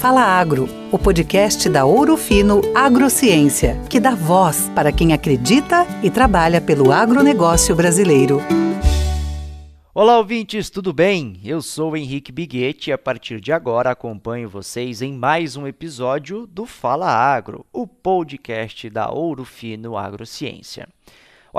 Fala 0.00 0.22
Agro, 0.22 0.68
o 0.92 0.98
podcast 0.98 1.68
da 1.68 1.84
Ouro 1.84 2.16
Fino 2.16 2.60
Agrociência, 2.72 3.74
que 3.90 3.98
dá 3.98 4.14
voz 4.14 4.70
para 4.72 4.92
quem 4.92 5.12
acredita 5.12 5.84
e 6.04 6.08
trabalha 6.08 6.60
pelo 6.60 6.92
agronegócio 6.92 7.74
brasileiro. 7.74 8.40
Olá, 9.92 10.16
ouvintes, 10.16 10.70
tudo 10.70 10.92
bem? 10.92 11.40
Eu 11.44 11.60
sou 11.60 11.96
Henrique 11.96 12.30
Biguete 12.30 12.90
e 12.90 12.92
a 12.92 12.96
partir 12.96 13.40
de 13.40 13.52
agora 13.52 13.90
acompanho 13.90 14.48
vocês 14.48 15.02
em 15.02 15.12
mais 15.12 15.56
um 15.56 15.66
episódio 15.66 16.46
do 16.46 16.64
Fala 16.64 17.10
Agro, 17.10 17.66
o 17.72 17.84
podcast 17.84 18.88
da 18.88 19.10
Ouro 19.10 19.44
Fino 19.44 19.96
Agrociência. 19.96 20.88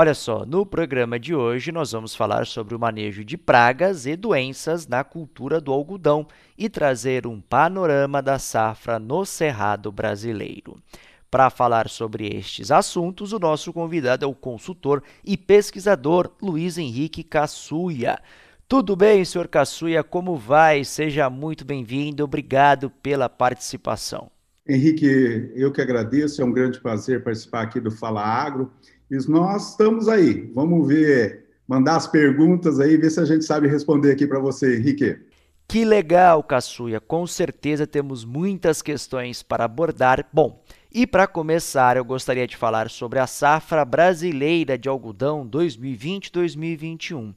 Olha 0.02 0.13
só, 0.13 0.45
no 0.45 0.66
programa 0.66 1.20
de 1.20 1.36
hoje 1.36 1.73
nós 1.73 1.91
vamos 1.91 2.15
falar 2.15 2.47
sobre 2.47 2.73
o 2.73 2.79
manejo 2.79 3.21
de 3.21 3.38
pragas 3.38 4.05
e 4.05 4.15
doenças 4.15 4.88
na 4.88 5.04
cultura 5.04 5.59
do 5.59 5.73
algodão 5.73 6.25
e 6.57 6.70
trazer 6.70 7.27
um 7.27 7.41
panorama 7.41 8.21
da 8.21 8.39
safra 8.39 8.97
no 8.97 9.25
cerrado 9.25 9.92
brasileiro. 9.92 10.82
Para 11.29 11.50
falar 11.50 11.89
sobre 11.89 12.29
estes 12.33 12.71
assuntos, 12.71 13.33
o 13.33 13.39
nosso 13.39 13.73
convidado 13.73 14.23
é 14.23 14.28
o 14.29 14.33
consultor 14.33 15.04
e 15.21 15.36
pesquisador 15.36 16.31
Luiz 16.42 16.78
Henrique 16.78 17.21
Caçuia. 17.21 18.20
Tudo 18.70 18.95
bem, 18.95 19.25
senhor 19.25 19.50
Caçuia? 19.50 20.01
Como 20.01 20.37
vai? 20.37 20.86
Seja 20.86 21.29
muito 21.29 21.65
bem-vindo. 21.65 22.23
Obrigado 22.23 22.89
pela 22.89 23.28
participação. 23.28 24.31
Henrique, 24.65 25.51
eu 25.56 25.73
que 25.73 25.81
agradeço. 25.81 26.42
É 26.42 26.45
um 26.45 26.54
grande 26.54 26.79
prazer 26.79 27.21
participar 27.21 27.64
aqui 27.64 27.81
do 27.81 27.92
Fala 27.92 28.23
Agro 28.23 28.71
nós 29.27 29.71
estamos 29.71 30.07
aí. 30.07 30.51
Vamos 30.54 30.87
ver, 30.87 31.45
mandar 31.67 31.95
as 31.95 32.08
perguntas 32.08 32.80
aí, 32.80 32.97
ver 32.97 33.09
se 33.09 33.19
a 33.19 33.25
gente 33.25 33.44
sabe 33.45 33.67
responder 33.67 34.11
aqui 34.11 34.27
para 34.27 34.39
você, 34.39 34.77
Henrique. 34.77 35.17
Que 35.67 35.86
legal, 35.86 36.41
Caçuia. 36.41 37.00
Com 37.00 37.27
certeza 37.27 37.86
temos 37.86 38.25
muitas 38.25 38.81
questões 38.81 39.44
para 39.44 39.66
abordar. 39.66 40.28
Bom, 40.34 40.64
e 40.92 41.06
para 41.06 41.28
começar, 41.28 41.95
eu 41.95 42.03
gostaria 42.03 42.47
de 42.47 42.58
falar 42.58 42.89
sobre 42.89 43.19
a 43.19 43.28
safra 43.28 43.86
brasileira 43.86 44.75
de 44.75 44.89
algodão 44.89 45.47
2020-2021. 45.47 47.36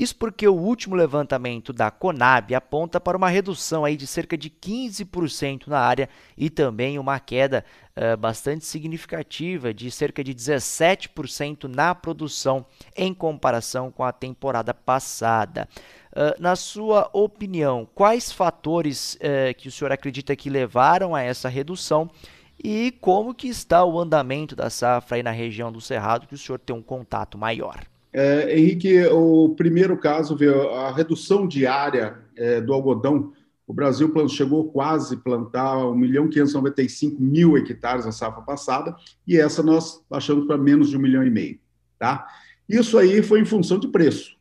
Isso 0.00 0.16
porque 0.16 0.48
o 0.48 0.54
último 0.54 0.96
levantamento 0.96 1.74
da 1.74 1.90
Conab 1.90 2.54
aponta 2.54 2.98
para 2.98 3.18
uma 3.18 3.28
redução 3.28 3.84
aí 3.84 3.98
de 3.98 4.06
cerca 4.06 4.34
de 4.34 4.48
15% 4.48 5.66
na 5.66 5.78
área 5.78 6.08
e 6.38 6.48
também 6.48 6.98
uma 6.98 7.20
queda 7.20 7.62
uh, 7.94 8.16
bastante 8.16 8.64
significativa 8.64 9.74
de 9.74 9.90
cerca 9.90 10.24
de 10.24 10.34
17% 10.34 11.64
na 11.64 11.94
produção 11.94 12.64
em 12.96 13.12
comparação 13.12 13.90
com 13.90 14.02
a 14.02 14.10
temporada 14.10 14.72
passada. 14.72 15.68
Uh, 16.12 16.40
na 16.40 16.56
sua 16.56 17.10
opinião, 17.12 17.86
quais 17.94 18.32
fatores 18.32 19.16
uh, 19.16 19.54
que 19.58 19.68
o 19.68 19.70
senhor 19.70 19.92
acredita 19.92 20.34
que 20.34 20.48
levaram 20.48 21.14
a 21.14 21.20
essa 21.20 21.46
redução 21.50 22.10
e 22.58 22.90
como 23.02 23.34
que 23.34 23.48
está 23.48 23.84
o 23.84 24.00
andamento 24.00 24.56
da 24.56 24.70
safra 24.70 25.18
aí 25.18 25.22
na 25.22 25.30
região 25.30 25.70
do 25.70 25.78
Cerrado, 25.78 26.26
que 26.26 26.34
o 26.34 26.38
senhor 26.38 26.58
tem 26.58 26.74
um 26.74 26.80
contato 26.80 27.36
maior? 27.36 27.84
É, 28.12 28.58
Henrique, 28.58 29.04
o 29.06 29.50
primeiro 29.50 29.96
caso 29.96 30.36
veio 30.36 30.70
a 30.70 30.92
redução 30.92 31.46
diária 31.46 32.18
é, 32.36 32.60
do 32.60 32.72
algodão. 32.72 33.32
O 33.66 33.72
Brasil 33.72 34.12
chegou 34.28 34.70
quase 34.70 35.14
a 35.14 35.18
plantar 35.18 35.86
1 35.86 35.94
milhão 35.94 36.28
595 36.28 37.22
mil 37.22 37.56
hectares 37.56 38.04
na 38.04 38.12
safra 38.12 38.42
passada, 38.42 38.96
e 39.26 39.36
essa 39.36 39.62
nós 39.62 40.04
baixamos 40.10 40.46
para 40.46 40.58
menos 40.58 40.90
de 40.90 40.96
1 40.96 41.00
milhão 41.00 41.24
e 41.24 41.30
meio. 41.30 41.58
Tá? 41.98 42.26
Isso 42.68 42.98
aí 42.98 43.22
foi 43.22 43.40
em 43.40 43.44
função 43.44 43.78
de 43.78 43.86
preço. 43.86 44.36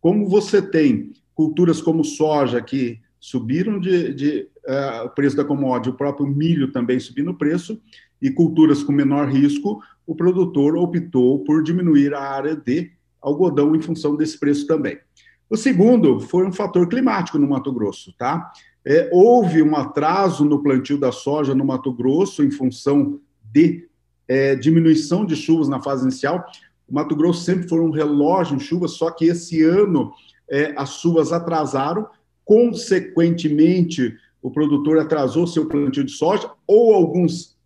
Como 0.00 0.28
você 0.28 0.62
tem 0.62 1.12
culturas 1.34 1.82
como 1.82 2.04
soja 2.04 2.62
que 2.62 2.98
subiram 3.18 3.78
de, 3.78 4.14
de 4.14 4.48
uh, 4.66 5.06
o 5.06 5.10
preço 5.10 5.36
da 5.36 5.44
commodity, 5.44 5.90
o 5.90 5.96
próprio 5.96 6.26
milho 6.26 6.72
também 6.72 6.98
subindo 6.98 7.32
o 7.32 7.36
preço, 7.36 7.80
e 8.20 8.30
culturas 8.30 8.82
com 8.82 8.92
menor 8.92 9.28
risco, 9.28 9.82
o 10.06 10.14
produtor 10.14 10.76
optou 10.76 11.44
por 11.44 11.62
diminuir 11.62 12.14
a 12.14 12.20
área 12.20 12.56
de 12.56 12.90
algodão 13.20 13.74
em 13.74 13.80
função 13.82 14.16
desse 14.16 14.38
preço 14.38 14.66
também. 14.66 14.98
O 15.48 15.56
segundo 15.56 16.20
foi 16.20 16.46
um 16.46 16.52
fator 16.52 16.88
climático 16.88 17.38
no 17.38 17.48
Mato 17.48 17.72
Grosso, 17.72 18.14
tá? 18.16 18.52
É, 18.84 19.10
houve 19.12 19.62
um 19.62 19.76
atraso 19.76 20.44
no 20.44 20.62
plantio 20.62 20.96
da 20.96 21.12
soja 21.12 21.54
no 21.54 21.64
Mato 21.64 21.92
Grosso 21.92 22.42
em 22.42 22.50
função 22.50 23.20
de 23.52 23.88
é, 24.28 24.54
diminuição 24.54 25.26
de 25.26 25.34
chuvas 25.34 25.68
na 25.68 25.82
fase 25.82 26.04
inicial. 26.04 26.46
O 26.88 26.94
Mato 26.94 27.16
Grosso 27.16 27.42
sempre 27.42 27.68
foi 27.68 27.80
um 27.80 27.90
relógio 27.90 28.56
em 28.56 28.60
chuvas, 28.60 28.92
só 28.92 29.10
que 29.10 29.26
esse 29.26 29.62
ano 29.62 30.12
é, 30.48 30.72
as 30.76 31.00
chuvas 31.00 31.32
atrasaram, 31.32 32.06
consequentemente 32.44 34.16
o 34.40 34.50
produtor 34.50 34.98
atrasou 34.98 35.46
seu 35.46 35.66
plantio 35.66 36.04
de 36.04 36.12
soja, 36.12 36.50
ou 36.66 36.94
alguns 36.94 37.56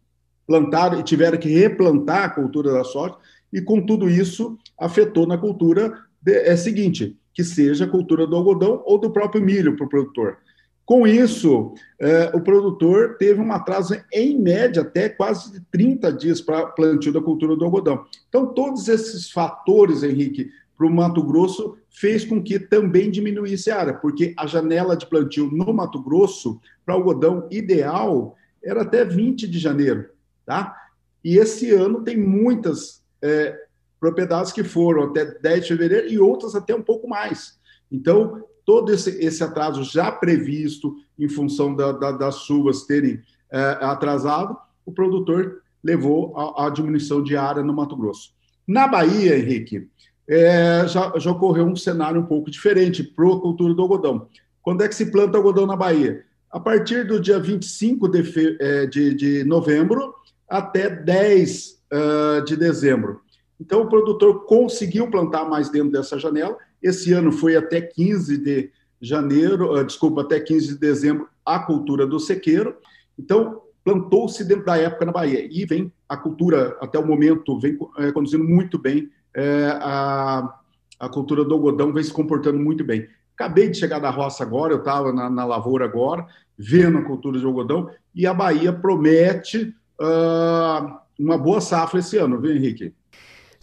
plantaram 0.47 1.00
e 1.00 1.03
tiveram 1.03 1.38
que 1.38 1.48
replantar 1.48 2.25
a 2.25 2.31
cultura 2.31 2.72
da 2.72 2.82
soja, 2.82 3.14
e 3.53 3.60
com 3.60 3.81
tudo 3.81 4.10
isso 4.10 4.59
afetou 4.78 5.26
na 5.26 5.38
cultura 5.38 5.92
de, 6.20 6.32
é 6.32 6.56
seguinte, 6.56 7.16
que 7.32 7.44
seja 7.44 7.84
a 7.84 7.88
cultura 7.88 8.26
do 8.26 8.36
algodão 8.36 8.82
ou 8.84 8.98
do 8.98 9.10
próprio 9.10 9.42
milho 9.42 9.76
para 9.76 9.86
o 9.86 9.88
produtor. 9.88 10.38
Com 10.84 11.06
isso, 11.06 11.72
é, 11.98 12.30
o 12.34 12.40
produtor 12.40 13.16
teve 13.16 13.40
um 13.40 13.52
atraso, 13.52 13.96
em 14.12 14.38
média, 14.38 14.82
até 14.82 15.08
quase 15.08 15.52
de 15.52 15.60
30 15.70 16.12
dias 16.12 16.40
para 16.42 16.66
plantio 16.66 17.12
da 17.12 17.22
cultura 17.22 17.56
do 17.56 17.64
algodão. 17.64 18.04
Então, 18.28 18.46
todos 18.52 18.88
esses 18.88 19.30
fatores, 19.30 20.02
Henrique, 20.02 20.50
para 20.76 20.86
o 20.86 20.90
Mato 20.94 21.22
Grosso, 21.22 21.78
fez 21.88 22.24
com 22.24 22.42
que 22.42 22.58
também 22.58 23.10
diminuísse 23.10 23.70
a 23.70 23.78
área, 23.78 23.94
porque 23.94 24.34
a 24.36 24.46
janela 24.46 24.96
de 24.96 25.06
plantio 25.06 25.50
no 25.50 25.72
Mato 25.72 26.02
Grosso, 26.02 26.60
para 26.84 26.94
algodão 26.94 27.48
ideal, 27.50 28.36
era 28.62 28.82
até 28.82 29.04
20 29.04 29.48
de 29.48 29.58
janeiro. 29.58 30.10
Tá? 30.44 30.76
E 31.24 31.38
esse 31.38 31.70
ano 31.70 32.02
tem 32.02 32.18
muitas 32.18 33.02
é, 33.22 33.56
propriedades 34.04 34.53
que 34.53 34.62
foram 34.62 35.04
até 35.04 35.25
10 35.25 35.62
de 35.62 35.69
fevereiro 35.69 36.09
e 36.12 36.19
outras 36.19 36.54
até 36.54 36.75
um 36.75 36.82
pouco 36.82 37.09
mais. 37.09 37.59
Então, 37.91 38.44
todo 38.66 38.92
esse, 38.92 39.10
esse 39.25 39.42
atraso 39.42 39.82
já 39.82 40.12
previsto 40.12 40.94
em 41.19 41.26
função 41.26 41.75
da, 41.75 41.91
da, 41.91 42.12
das 42.12 42.41
chuvas 42.41 42.82
terem 42.82 43.22
é, 43.50 43.78
atrasado, 43.81 44.59
o 44.84 44.93
produtor 44.93 45.62
levou 45.82 46.37
a, 46.37 46.69
diminuição 46.69 47.22
de 47.22 47.34
área 47.34 47.62
no 47.62 47.72
Mato 47.72 47.97
Grosso. 47.97 48.34
Na 48.69 48.87
Bahia, 48.87 49.38
Henrique, 49.38 49.88
é, 50.28 50.87
já, 50.87 51.10
já 51.16 51.31
ocorreu 51.31 51.64
um 51.64 51.76
cenário 51.76 52.20
um 52.20 52.26
pouco 52.26 52.50
diferente 52.50 53.03
para 53.03 53.25
a 53.25 53.41
cultura 53.41 53.72
do 53.72 53.81
algodão. 53.81 54.28
Quando 54.60 54.82
é 54.82 54.88
que 54.88 54.94
se 54.94 55.10
planta 55.10 55.38
algodão 55.38 55.64
na 55.64 55.76
Bahia? 55.76 56.25
A 56.50 56.60
partir 56.60 57.06
do 57.06 57.19
dia 57.19 57.38
25 57.38 58.06
de, 58.09 58.22
fe, 58.22 58.59
é, 58.60 58.84
de, 58.84 59.14
de 59.14 59.44
novembro 59.44 60.14
até 60.47 60.91
10 60.91 61.82
uh, 61.91 62.44
de 62.44 62.54
dezembro. 62.54 63.23
Então, 63.60 63.82
o 63.82 63.88
produtor 63.88 64.44
conseguiu 64.47 65.10
plantar 65.10 65.48
mais 65.48 65.69
dentro 65.69 65.91
dessa 65.91 66.19
janela. 66.19 66.56
Esse 66.82 67.12
ano 67.12 67.31
foi 67.31 67.56
até 67.56 67.81
15 67.81 68.38
de 68.38 68.70
janeiro, 69.00 69.72
uh, 69.72 69.84
desculpa, 69.84 70.22
até 70.22 70.41
15 70.41 70.69
de 70.69 70.78
dezembro, 70.78 71.28
a 71.44 71.59
cultura 71.59 72.06
do 72.06 72.19
sequeiro. 72.19 72.76
Então, 73.19 73.62
plantou-se 73.84 74.43
dentro 74.44 74.64
da 74.64 74.78
época 74.78 75.04
na 75.04 75.12
Bahia. 75.12 75.47
E 75.50 75.64
vem 75.66 75.93
a 76.09 76.16
cultura, 76.16 76.76
até 76.81 76.98
o 76.98 77.06
momento, 77.06 77.59
vem 77.60 77.78
é, 77.98 78.10
conduzindo 78.10 78.43
muito 78.43 78.78
bem. 78.78 79.10
É, 79.34 79.69
a, 79.81 80.59
a 80.98 81.09
cultura 81.09 81.44
do 81.44 81.54
algodão 81.54 81.93
vem 81.93 82.03
se 82.03 82.12
comportando 82.12 82.59
muito 82.59 82.82
bem. 82.82 83.06
Acabei 83.34 83.69
de 83.69 83.76
chegar 83.76 83.98
da 83.98 84.10
roça 84.10 84.43
agora, 84.43 84.72
eu 84.72 84.78
estava 84.78 85.12
na, 85.12 85.28
na, 85.28 85.44
lavoura 85.44 85.84
agora, 85.84 86.26
vendo 86.56 86.98
a 86.98 87.03
cultura 87.03 87.38
de 87.38 87.44
algodão, 87.44 87.91
e 88.14 88.26
a 88.26 88.32
Bahia 88.32 88.72
promete 88.72 89.75
uh, 90.00 90.97
uma 91.19 91.37
boa 91.37 91.60
safra 91.60 91.98
esse 91.98 92.16
ano, 92.16 92.41
viu, 92.41 92.54
Henrique? 92.54 92.94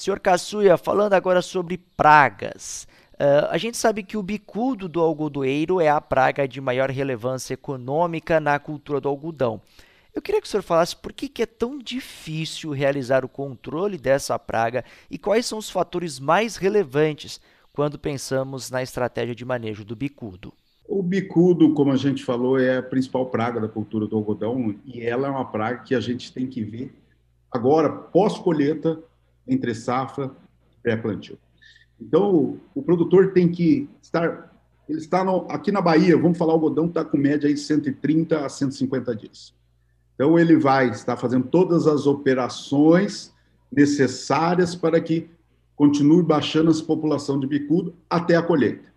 Senhor 0.02 0.20
Caçuia, 0.20 0.78
falando 0.78 1.14
agora 1.14 1.44
sobre 1.44 1.78
pragas. 1.78 2.88
Uh, 3.14 3.46
a 3.52 3.58
gente 3.60 3.78
sabe 3.78 4.02
que 4.02 4.18
o 4.18 4.24
bicudo 4.24 4.90
do 4.90 5.00
algodoeiro 5.00 5.80
é 5.80 5.90
a 5.90 6.02
praga 6.02 6.48
de 6.48 6.60
maior 6.60 6.90
relevância 6.90 7.54
econômica 7.54 8.40
na 8.40 8.58
cultura 8.58 9.00
do 9.00 9.08
algodão. 9.08 9.62
Eu 10.12 10.20
queria 10.20 10.42
que 10.42 10.48
o 10.48 10.50
senhor 10.50 10.64
falasse 10.64 10.96
por 10.96 11.14
que, 11.14 11.30
que 11.30 11.44
é 11.44 11.46
tão 11.46 11.78
difícil 11.78 12.72
realizar 12.72 13.24
o 13.24 13.30
controle 13.30 13.96
dessa 13.96 14.40
praga 14.40 14.84
e 15.08 15.20
quais 15.20 15.46
são 15.46 15.60
os 15.60 15.70
fatores 15.70 16.20
mais 16.20 16.56
relevantes 16.56 17.40
quando 17.72 18.00
pensamos 18.00 18.72
na 18.72 18.82
estratégia 18.82 19.36
de 19.36 19.46
manejo 19.46 19.86
do 19.86 19.96
bicudo. 19.96 20.52
O 20.88 21.04
bicudo, 21.04 21.76
como 21.76 21.92
a 21.92 21.96
gente 21.96 22.24
falou, 22.24 22.60
é 22.60 22.78
a 22.78 22.84
principal 22.84 23.28
praga 23.28 23.62
da 23.62 23.68
cultura 23.68 24.08
do 24.08 24.16
algodão 24.16 24.74
e 24.84 25.00
ela 25.04 25.28
é 25.28 25.30
uma 25.30 25.46
praga 25.46 25.84
que 25.84 25.94
a 25.94 26.00
gente 26.00 26.34
tem 26.34 26.48
que 26.48 26.64
ver 26.64 26.92
agora, 27.52 27.90
pós-colheita, 27.90 28.98
entre 29.52 29.76
safra 29.76 30.32
e 30.72 30.82
pré-plantio. 30.82 31.38
Então, 32.00 32.58
o, 32.74 32.82
produtor 32.82 33.34
tem 33.34 33.50
que 33.50 33.88
estar. 34.02 34.50
Ele 34.90 34.98
está 34.98 35.24
no, 35.24 35.46
aqui 35.50 35.72
na 35.72 35.82
Bahia, 35.82 36.18
vamos 36.18 36.38
falar, 36.38 36.54
o 36.54 36.56
algodão 36.56 36.88
está 36.88 37.06
com 37.06 37.18
média 37.18 37.54
de 37.54 37.60
130 37.60 38.46
a 38.46 38.50
150 38.50 39.16
dias. 39.16 39.54
Então, 40.16 40.40
ele 40.40 40.58
vai 40.58 40.90
estar 40.90 41.16
fazendo 41.18 41.48
todas 41.48 41.88
as 41.88 42.08
operações 42.08 43.34
necessárias 43.72 44.74
para 44.74 45.00
que 45.00 45.30
continue 45.76 46.24
baixando 46.24 46.72
essa 46.72 46.84
população 46.84 47.40
de 47.40 47.48
bicudo 47.48 47.96
até 48.10 48.36
a 48.36 48.42
colheita. 48.42 48.92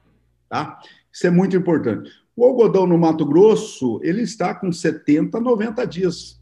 Tá? 0.48 0.80
Isso 1.12 1.26
é 1.26 1.30
muito 1.30 1.56
importante. 1.56 2.10
O 2.36 2.44
algodão 2.44 2.86
no 2.86 2.98
Mato 2.98 3.24
Grosso, 3.24 4.00
ele 4.02 4.22
está 4.22 4.54
com 4.54 4.72
70, 4.72 5.38
90 5.38 5.86
dias, 5.86 6.40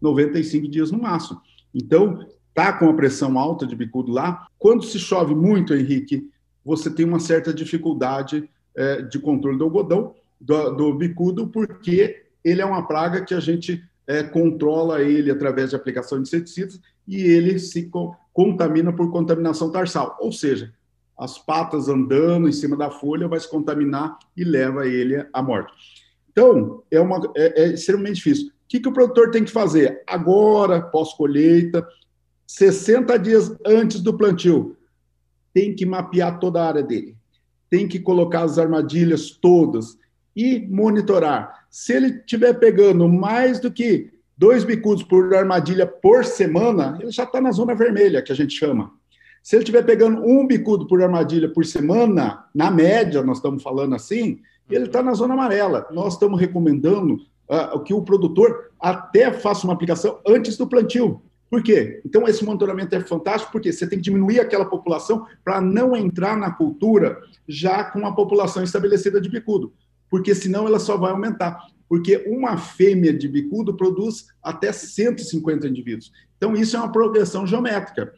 95 0.00 0.68
dias 0.68 0.90
no 0.90 0.98
máximo. 0.98 1.40
Então, 1.72 2.26
está 2.58 2.72
com 2.72 2.88
a 2.90 2.94
pressão 2.94 3.38
alta 3.38 3.64
de 3.64 3.76
bicudo 3.76 4.10
lá. 4.10 4.48
Quando 4.58 4.82
se 4.82 4.98
chove 4.98 5.32
muito, 5.32 5.72
Henrique, 5.72 6.28
você 6.64 6.90
tem 6.90 7.06
uma 7.06 7.20
certa 7.20 7.54
dificuldade 7.54 8.50
é, 8.76 9.02
de 9.02 9.20
controle 9.20 9.56
do 9.56 9.64
algodão, 9.64 10.14
do, 10.40 10.70
do, 10.72 10.94
bicudo, 10.94 11.46
porque 11.46 12.24
ele 12.44 12.60
é 12.60 12.64
uma 12.64 12.86
praga 12.86 13.24
que 13.24 13.32
a 13.32 13.38
gente 13.38 13.82
é, 14.08 14.24
controla 14.24 15.02
ele 15.02 15.30
através 15.30 15.70
de 15.70 15.76
aplicação 15.76 16.18
de 16.18 16.26
inseticidas 16.26 16.80
e 17.06 17.22
ele 17.22 17.60
se 17.60 17.84
co 17.84 18.16
contamina 18.32 18.92
por 18.92 19.10
contaminação 19.10 19.72
tarsal, 19.72 20.16
ou 20.20 20.30
seja, 20.30 20.72
as 21.18 21.38
patas 21.38 21.88
andando 21.88 22.48
em 22.48 22.52
cima 22.52 22.76
da 22.76 22.88
folha 22.88 23.26
vai 23.26 23.40
se 23.40 23.50
contaminar 23.50 24.16
e 24.36 24.44
leva 24.44 24.86
ele 24.86 25.26
à 25.32 25.42
morte. 25.42 25.72
Então, 26.30 26.84
é, 26.88 27.00
uma, 27.00 27.20
é, 27.36 27.64
é 27.64 27.66
extremamente 27.72 28.16
difícil. 28.16 28.46
O 28.46 28.50
que, 28.68 28.78
que 28.78 28.88
o 28.88 28.92
produtor 28.92 29.32
tem 29.32 29.42
que 29.42 29.50
fazer? 29.50 30.04
Agora, 30.06 30.80
pós-colheita, 30.80 31.84
60 32.48 33.18
dias 33.18 33.54
antes 33.64 34.00
do 34.00 34.16
plantio, 34.16 34.74
tem 35.52 35.74
que 35.74 35.84
mapear 35.84 36.38
toda 36.38 36.62
a 36.62 36.66
área 36.66 36.82
dele. 36.82 37.14
Tem 37.68 37.86
que 37.86 38.00
colocar 38.00 38.42
as 38.42 38.58
armadilhas 38.58 39.30
todas 39.30 39.98
e 40.34 40.66
monitorar. 40.66 41.66
Se 41.70 41.92
ele 41.92 42.06
estiver 42.06 42.54
pegando 42.54 43.06
mais 43.06 43.60
do 43.60 43.70
que 43.70 44.10
dois 44.36 44.64
bicudos 44.64 45.02
por 45.02 45.34
armadilha 45.34 45.86
por 45.86 46.24
semana, 46.24 46.96
ele 47.02 47.10
já 47.10 47.24
está 47.24 47.38
na 47.38 47.52
zona 47.52 47.74
vermelha, 47.74 48.22
que 48.22 48.32
a 48.32 48.34
gente 48.34 48.54
chama. 48.54 48.92
Se 49.42 49.56
ele 49.56 49.62
estiver 49.62 49.84
pegando 49.84 50.24
um 50.24 50.46
bicudo 50.46 50.86
por 50.86 51.02
armadilha 51.02 51.50
por 51.50 51.66
semana, 51.66 52.46
na 52.54 52.70
média, 52.70 53.22
nós 53.22 53.38
estamos 53.38 53.62
falando 53.62 53.94
assim, 53.94 54.40
ele 54.70 54.86
está 54.86 55.02
na 55.02 55.12
zona 55.12 55.34
amarela. 55.34 55.86
Nós 55.90 56.14
estamos 56.14 56.40
recomendando 56.40 57.18
uh, 57.48 57.78
que 57.80 57.92
o 57.92 58.02
produtor 58.02 58.70
até 58.80 59.30
faça 59.32 59.66
uma 59.66 59.74
aplicação 59.74 60.18
antes 60.26 60.56
do 60.56 60.66
plantio. 60.66 61.20
Por 61.50 61.62
quê? 61.62 62.00
Então, 62.04 62.28
esse 62.28 62.44
monitoramento 62.44 62.94
é 62.94 63.00
fantástico, 63.00 63.52
porque 63.52 63.72
você 63.72 63.86
tem 63.86 63.98
que 63.98 64.04
diminuir 64.04 64.40
aquela 64.40 64.66
população 64.66 65.26
para 65.42 65.60
não 65.60 65.96
entrar 65.96 66.36
na 66.36 66.50
cultura 66.50 67.18
já 67.46 67.84
com 67.84 68.06
a 68.06 68.14
população 68.14 68.62
estabelecida 68.62 69.20
de 69.20 69.30
bicudo, 69.30 69.72
porque 70.10 70.34
senão 70.34 70.66
ela 70.66 70.78
só 70.78 70.96
vai 70.96 71.10
aumentar. 71.10 71.66
Porque 71.88 72.22
uma 72.26 72.58
fêmea 72.58 73.14
de 73.16 73.26
bicudo 73.26 73.74
produz 73.74 74.26
até 74.42 74.72
150 74.72 75.66
indivíduos. 75.66 76.12
Então, 76.36 76.54
isso 76.54 76.76
é 76.76 76.78
uma 76.78 76.92
progressão 76.92 77.46
geométrica 77.46 78.12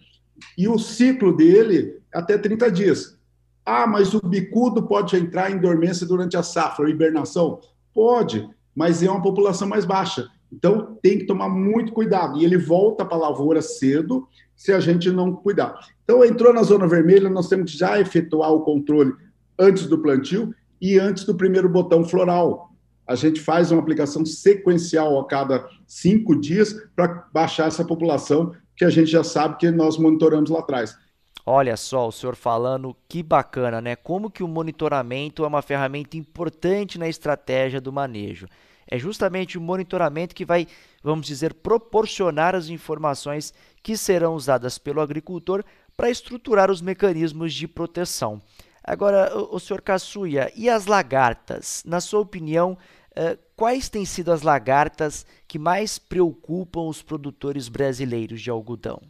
e 0.57 0.69
o 0.69 0.79
ciclo 0.79 1.37
dele 1.37 2.01
é 2.13 2.19
até 2.19 2.37
30 2.37 2.71
dias. 2.71 3.19
Ah, 3.65 3.87
mas 3.87 4.15
o 4.15 4.21
bicudo 4.21 4.83
pode 4.83 5.17
entrar 5.17 5.51
em 5.51 5.59
dormência 5.59 6.07
durante 6.07 6.37
a 6.37 6.43
safra, 6.43 6.91
hibernação? 6.91 7.61
Pode, 7.95 8.49
mas 8.75 9.03
é 9.03 9.11
uma 9.11 9.23
população 9.23 9.69
mais 9.69 9.85
baixa. 9.85 10.29
Então, 10.53 10.99
tem 11.03 11.19
que 11.19 11.27
tomar 11.27 11.49
muito 11.49 11.93
cuidado. 11.93 12.39
E 12.39 12.45
ele 12.45 12.59
volta 12.59 13.05
para 13.05 13.17
a 13.17 13.21
lavoura 13.21 13.63
cedo 13.63 14.27
se 14.57 14.73
a 14.73 14.81
gente 14.81 15.11
não 15.11 15.33
cuidar. 15.33 15.79
Então, 16.05 16.25
entrou 16.25 16.53
na 16.53 16.63
zona 16.63 16.87
vermelha, 16.87 17.31
nós 17.31 17.49
temos 17.49 17.71
que 17.71 17.79
já 17.79 18.01
efetuar 18.01 18.53
o 18.53 18.63
controle 18.63 19.13
antes 19.59 19.87
do 19.87 19.99
plantio 19.99 20.55
e 20.81 20.99
antes 20.99 21.25
do 21.25 21.35
primeiro 21.35 21.69
botão 21.69 22.05
floral. 22.05 22.71
A 23.07 23.15
gente 23.15 23.41
faz 23.41 23.71
uma 23.73 23.81
aplicação 23.81 24.25
sequencial 24.25 25.19
a 25.19 25.27
cada 25.27 25.69
cinco 25.87 26.39
dias 26.39 26.75
para 26.95 27.27
baixar 27.33 27.67
essa 27.67 27.85
população 27.85 28.53
que 28.77 28.85
a 28.85 28.91
gente 28.91 29.11
já 29.11 29.23
sabe 29.23 29.57
que 29.59 29.71
nós 29.71 29.99
monitoramos 29.99 30.49
lá 30.49 30.61
atrás. 30.61 30.97
Olha 31.45 31.77
só, 31.77 32.07
o 32.07 32.13
senhor 32.13 32.37
falando, 32.37 32.97
que 33.09 33.23
bacana, 33.23 33.81
né? 33.81 33.97
Como 33.97 34.31
que 34.31 34.43
o 34.43 34.49
monitoramento 34.49 35.45
é 35.45 35.49
uma 35.49 35.63
ferramenta 35.63 36.17
importante 36.17 36.99
na 36.99 37.09
estratégia 37.09 37.81
do 37.81 37.93
manejo. 37.93 38.47
É 38.91 38.99
justamente 38.99 39.57
o 39.57 39.61
monitoramento 39.61 40.35
que 40.35 40.45
vai, 40.45 40.67
vamos 41.03 41.27
dizer, 41.27 41.55
proporcionar 41.55 42.57
as 42.57 42.69
informações 42.69 43.55
que 43.83 43.97
serão 43.97 44.35
usadas 44.35 44.79
pelo 44.79 45.01
agricultor 45.01 45.65
para 45.97 46.11
estruturar 46.11 46.71
os 46.71 46.83
mecanismos 46.83 47.55
de 47.55 47.69
proteção. 47.69 48.43
Agora, 48.83 49.37
o, 49.37 49.57
o 49.57 49.61
senhor 49.61 49.81
Caçuia, 49.81 50.51
e 50.57 50.69
as 50.69 50.87
lagartas? 50.87 51.83
Na 51.87 52.01
sua 52.01 52.21
opinião, 52.21 52.77
uh, 53.13 53.39
quais 53.55 53.89
têm 53.89 54.05
sido 54.05 54.33
as 54.33 54.43
lagartas 54.43 55.25
que 55.47 55.59
mais 55.59 55.99
preocupam 55.99 56.89
os 56.89 57.03
produtores 57.03 57.69
brasileiros 57.69 58.41
de 58.41 58.51
algodão? 58.51 59.01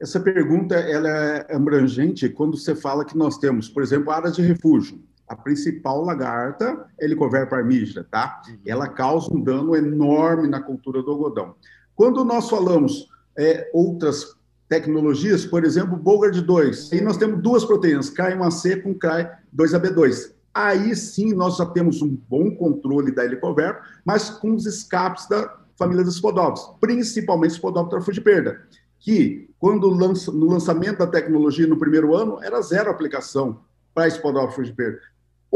Essa 0.00 0.20
pergunta 0.20 0.74
ela 0.74 1.08
é 1.08 1.54
abrangente 1.54 2.28
quando 2.28 2.56
você 2.56 2.74
fala 2.74 3.04
que 3.04 3.16
nós 3.16 3.38
temos, 3.38 3.68
por 3.68 3.82
exemplo, 3.82 4.12
áreas 4.12 4.36
de 4.36 4.42
refúgio. 4.42 5.02
A 5.28 5.34
principal 5.34 6.04
lagarta 6.04 6.86
é 6.98 7.04
Helicover 7.04 7.48
parmígera, 7.48 8.06
tá? 8.10 8.42
Uhum. 8.46 8.58
Ela 8.66 8.88
causa 8.88 9.32
um 9.32 9.40
dano 9.40 9.74
enorme 9.74 10.48
na 10.48 10.60
cultura 10.60 11.02
do 11.02 11.10
algodão. 11.10 11.54
Quando 11.94 12.24
nós 12.24 12.50
falamos 12.50 13.08
é, 13.36 13.70
outras 13.72 14.36
tecnologias, 14.68 15.44
por 15.44 15.64
exemplo, 15.64 15.96
Bogard 15.96 16.40
2, 16.40 16.92
aí 16.92 17.00
nós 17.00 17.16
temos 17.16 17.40
duas 17.40 17.64
proteínas, 17.64 18.10
CRY1C 18.10 18.82
com 18.82 18.94
CRY2AB2 18.94 20.34
aí 20.54 20.94
sim 20.94 21.34
nós 21.34 21.56
já 21.56 21.66
temos 21.66 22.00
um 22.00 22.16
bom 22.28 22.54
controle 22.54 23.10
da 23.10 23.24
helicoverpa, 23.24 23.82
mas 24.04 24.30
com 24.30 24.54
os 24.54 24.64
escapes 24.64 25.28
da 25.28 25.58
família 25.76 26.04
dos 26.04 26.16
spodófilos, 26.16 26.76
principalmente 26.80 27.50
o 27.50 27.54
spodófilo 27.54 28.12
de 28.12 28.20
perda, 28.20 28.62
que 29.00 29.50
quando 29.58 29.88
lança, 29.88 30.30
no 30.30 30.46
lançamento 30.46 30.98
da 30.98 31.06
tecnologia 31.08 31.66
no 31.66 31.76
primeiro 31.76 32.14
ano 32.14 32.38
era 32.40 32.62
zero 32.62 32.88
aplicação 32.88 33.60
para 33.92 34.08
de 34.08 34.72
perda. 34.72 35.00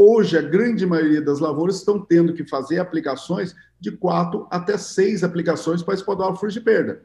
Hoje, 0.01 0.37
a 0.37 0.41
grande 0.41 0.85
maioria 0.85 1.21
das 1.21 1.41
lavouras 1.41 1.75
estão 1.75 1.99
tendo 1.99 2.31
que 2.31 2.45
fazer 2.45 2.79
aplicações 2.79 3.53
de 3.77 3.91
quatro 3.91 4.47
até 4.49 4.77
seis 4.77 5.25
aplicações 5.25 5.83
para 5.83 5.97
spodófilo 5.97 6.49
de 6.49 6.61
perda. 6.61 7.01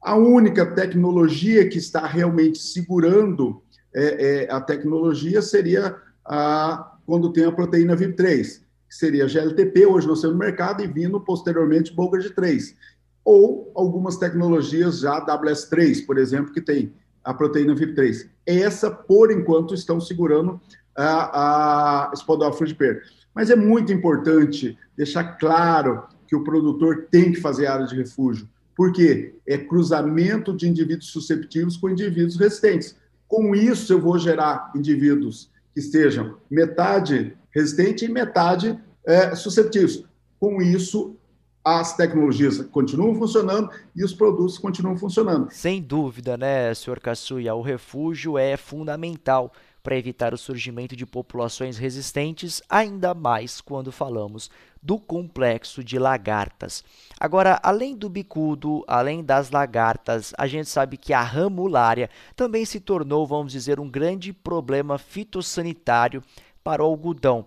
A 0.00 0.14
única 0.14 0.64
tecnologia 0.64 1.68
que 1.68 1.78
está 1.78 2.06
realmente 2.06 2.58
segurando 2.58 3.60
é, 3.92 4.44
é, 4.44 4.52
a 4.52 4.60
tecnologia 4.60 5.42
seria 5.42 5.96
a 6.24 6.96
quando 7.04 7.32
tem 7.32 7.46
a 7.46 7.50
proteína 7.50 7.96
VIP3, 7.96 8.60
que 8.88 8.94
seria 8.94 9.26
GLTP, 9.26 9.84
hoje 9.84 10.06
no 10.06 10.34
mercado, 10.36 10.84
e 10.84 10.86
vindo 10.86 11.18
posteriormente 11.18 11.92
Bogard 11.92 12.30
3. 12.30 12.76
Ou 13.24 13.72
algumas 13.74 14.18
tecnologias 14.18 15.00
já 15.00 15.20
WS3, 15.26 16.06
por 16.06 16.16
exemplo, 16.16 16.52
que 16.52 16.60
tem 16.60 16.94
a 17.24 17.34
proteína 17.34 17.74
VIP3. 17.74 18.28
Essa, 18.46 18.88
por 18.88 19.32
enquanto, 19.32 19.74
estão 19.74 20.00
segurando 20.00 20.60
a, 20.96 22.10
a 22.10 22.64
de 22.64 22.74
perda. 22.74 23.02
Mas 23.34 23.50
é 23.50 23.56
muito 23.56 23.92
importante 23.92 24.78
deixar 24.96 25.36
claro 25.38 26.04
que 26.26 26.34
o 26.34 26.42
produtor 26.42 27.06
tem 27.10 27.32
que 27.32 27.40
fazer 27.40 27.66
área 27.66 27.86
de 27.86 27.94
refúgio, 27.94 28.48
porque 28.74 29.34
é 29.46 29.58
cruzamento 29.58 30.54
de 30.56 30.68
indivíduos 30.68 31.10
susceptíveis 31.10 31.76
com 31.76 31.88
indivíduos 31.88 32.36
resistentes. 32.36 32.96
Com 33.28 33.54
isso, 33.54 33.92
eu 33.92 34.00
vou 34.00 34.18
gerar 34.18 34.72
indivíduos 34.74 35.50
que 35.74 35.80
estejam 35.80 36.36
metade 36.50 37.36
resistente 37.54 38.04
e 38.04 38.08
metade 38.08 38.78
é, 39.04 39.34
susceptíveis. 39.34 40.04
Com 40.38 40.60
isso, 40.60 41.16
as 41.64 41.96
tecnologias 41.96 42.60
continuam 42.66 43.14
funcionando 43.16 43.70
e 43.94 44.04
os 44.04 44.12
produtos 44.12 44.56
continuam 44.56 44.96
funcionando. 44.96 45.50
Sem 45.50 45.82
dúvida, 45.82 46.36
né, 46.36 46.72
senhor 46.74 47.00
Kassuya? 47.00 47.54
O 47.54 47.62
refúgio 47.62 48.38
é 48.38 48.56
fundamental 48.56 49.52
para 49.86 49.96
evitar 49.96 50.34
o 50.34 50.36
surgimento 50.36 50.96
de 50.96 51.06
populações 51.06 51.78
resistentes, 51.78 52.60
ainda 52.68 53.14
mais 53.14 53.60
quando 53.60 53.92
falamos 53.92 54.50
do 54.82 54.98
complexo 54.98 55.84
de 55.84 55.96
lagartas. 55.96 56.82
Agora, 57.20 57.60
além 57.62 57.94
do 57.94 58.08
bicudo, 58.08 58.82
além 58.88 59.22
das 59.22 59.52
lagartas, 59.52 60.34
a 60.36 60.48
gente 60.48 60.68
sabe 60.68 60.96
que 60.96 61.12
a 61.12 61.22
ramulária 61.22 62.10
também 62.34 62.64
se 62.64 62.80
tornou, 62.80 63.24
vamos 63.28 63.52
dizer, 63.52 63.78
um 63.78 63.88
grande 63.88 64.32
problema 64.32 64.98
fitossanitário 64.98 66.20
para 66.64 66.82
o 66.82 66.86
algodão. 66.86 67.46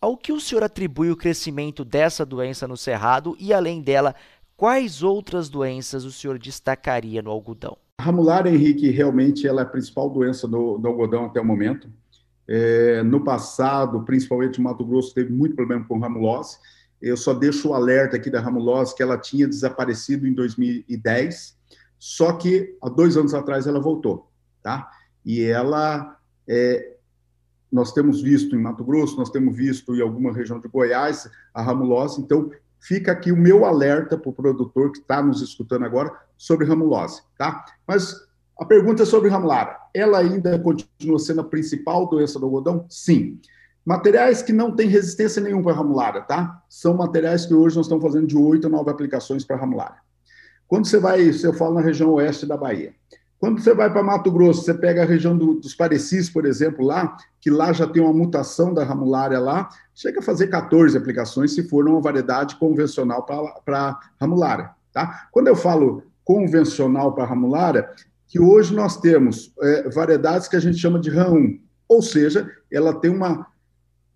Ao 0.00 0.16
que 0.16 0.32
o 0.32 0.40
senhor 0.40 0.64
atribui 0.64 1.12
o 1.12 1.16
crescimento 1.16 1.84
dessa 1.84 2.26
doença 2.26 2.66
no 2.66 2.76
cerrado 2.76 3.36
e, 3.38 3.54
além 3.54 3.80
dela, 3.80 4.16
quais 4.56 5.04
outras 5.04 5.48
doenças 5.48 6.04
o 6.04 6.10
senhor 6.10 6.40
destacaria 6.40 7.22
no 7.22 7.30
algodão? 7.30 7.78
A 7.98 8.04
ramulária, 8.04 8.48
Henrique, 8.48 8.88
realmente 8.90 9.44
ela 9.44 9.62
é 9.62 9.64
a 9.64 9.68
principal 9.68 10.08
doença 10.08 10.46
do, 10.46 10.78
do 10.78 10.86
algodão 10.86 11.24
até 11.24 11.40
o 11.40 11.44
momento. 11.44 11.90
É, 12.46 13.02
no 13.02 13.24
passado, 13.24 14.04
principalmente 14.04 14.60
o 14.60 14.62
Mato 14.62 14.84
Grosso, 14.84 15.12
teve 15.12 15.32
muito 15.32 15.56
problema 15.56 15.84
com 15.84 15.98
ramulose. 15.98 16.58
Eu 17.02 17.16
só 17.16 17.34
deixo 17.34 17.70
o 17.70 17.74
alerta 17.74 18.16
aqui 18.16 18.30
da 18.30 18.40
ramulose 18.40 18.94
que 18.94 19.02
ela 19.02 19.18
tinha 19.18 19.48
desaparecido 19.48 20.28
em 20.28 20.32
2010, 20.32 21.58
só 21.98 22.32
que 22.34 22.76
há 22.80 22.88
dois 22.88 23.16
anos 23.16 23.34
atrás 23.34 23.66
ela 23.66 23.80
voltou, 23.80 24.30
tá? 24.62 24.88
E 25.24 25.42
ela, 25.42 26.16
é, 26.48 26.96
nós 27.70 27.92
temos 27.92 28.22
visto 28.22 28.54
em 28.54 28.62
Mato 28.62 28.84
Grosso, 28.84 29.16
nós 29.16 29.30
temos 29.30 29.56
visto 29.56 29.96
em 29.96 30.00
alguma 30.00 30.32
região 30.32 30.60
de 30.60 30.68
Goiás 30.68 31.28
a 31.52 31.62
ramulose, 31.62 32.20
então 32.20 32.48
fica 32.80 33.12
aqui 33.12 33.32
o 33.32 33.36
meu 33.36 33.64
alerta 33.64 34.16
para 34.16 34.30
o 34.30 34.32
produtor 34.32 34.92
que 34.92 34.98
está 34.98 35.22
nos 35.22 35.42
escutando 35.42 35.84
agora 35.84 36.12
sobre 36.36 36.66
ramulose, 36.66 37.22
tá? 37.36 37.64
Mas 37.86 38.14
a 38.58 38.64
pergunta 38.64 39.02
é 39.02 39.06
sobre 39.06 39.28
ramulária. 39.28 39.76
Ela 39.94 40.18
ainda 40.18 40.58
continua 40.58 41.18
sendo 41.18 41.40
a 41.40 41.44
principal 41.44 42.08
doença 42.08 42.38
do 42.38 42.46
algodão? 42.46 42.86
Sim. 42.88 43.40
Materiais 43.84 44.42
que 44.42 44.52
não 44.52 44.74
têm 44.74 44.88
resistência 44.88 45.40
nenhuma 45.40 45.62
para 45.62 45.74
ramulária, 45.74 46.20
tá? 46.22 46.62
São 46.68 46.94
materiais 46.94 47.46
que 47.46 47.54
hoje 47.54 47.76
nós 47.76 47.86
estamos 47.86 48.04
fazendo 48.04 48.26
de 48.26 48.36
oito 48.36 48.66
a 48.66 48.70
nove 48.70 48.90
aplicações 48.90 49.44
para 49.44 49.56
ramulária. 49.56 49.96
Quando 50.66 50.86
você 50.86 50.98
vai, 50.98 51.32
se 51.32 51.46
eu 51.46 51.54
falo 51.54 51.74
na 51.74 51.80
região 51.80 52.12
oeste 52.12 52.44
da 52.44 52.56
Bahia, 52.56 52.92
quando 53.38 53.60
você 53.60 53.72
vai 53.72 53.90
para 53.90 54.02
Mato 54.02 54.32
Grosso, 54.32 54.62
você 54.64 54.74
pega 54.74 55.02
a 55.02 55.06
região 55.06 55.36
do, 55.36 55.54
dos 55.54 55.74
Parecis, 55.74 56.28
por 56.28 56.44
exemplo, 56.44 56.84
lá, 56.84 57.16
que 57.40 57.50
lá 57.50 57.72
já 57.72 57.86
tem 57.86 58.02
uma 58.02 58.12
mutação 58.12 58.74
da 58.74 58.82
ramulária 58.82 59.38
lá, 59.38 59.68
chega 59.94 60.18
a 60.18 60.22
fazer 60.22 60.48
14 60.48 60.98
aplicações 60.98 61.54
se 61.54 61.62
for 61.68 61.86
uma 61.86 62.00
variedade 62.00 62.56
convencional 62.56 63.24
para 63.24 63.98
ramulária. 64.20 64.70
Tá? 64.92 65.28
Quando 65.30 65.46
eu 65.46 65.54
falo 65.54 66.02
convencional 66.24 67.14
para 67.14 67.26
ramulária, 67.26 67.88
que 68.26 68.40
hoje 68.40 68.74
nós 68.74 69.00
temos 69.00 69.52
é, 69.62 69.88
variedades 69.88 70.48
que 70.48 70.56
a 70.56 70.60
gente 70.60 70.76
chama 70.76 70.98
de 70.98 71.10
RAM1, 71.10 71.60
ou 71.88 72.02
seja, 72.02 72.50
ela 72.70 72.92
tem 72.92 73.10
uma, 73.10 73.46